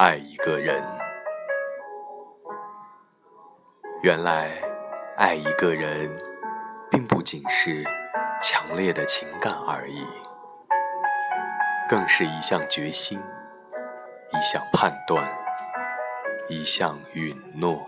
[0.00, 0.82] 爱一个人。
[4.02, 4.50] 原来
[5.18, 6.10] 爱一个人
[6.90, 7.84] 并不仅是
[8.40, 10.02] 强烈的情感而已
[11.86, 13.20] 更是一项决心
[14.32, 15.30] 一项判断
[16.48, 17.86] 一项允诺。